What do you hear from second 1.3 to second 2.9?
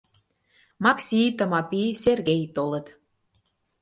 Тымапи, Сергей толыт.